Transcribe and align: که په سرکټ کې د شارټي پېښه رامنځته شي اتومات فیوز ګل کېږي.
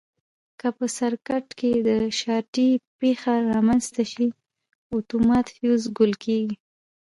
که 0.59 0.67
په 0.77 0.85
سرکټ 0.97 1.45
کې 1.59 1.71
د 1.87 1.89
شارټي 2.19 2.69
پېښه 3.01 3.33
رامنځته 3.53 4.03
شي 4.11 4.27
اتومات 4.95 5.47
فیوز 5.55 5.83
ګل 5.97 6.13
کېږي. 6.25 6.55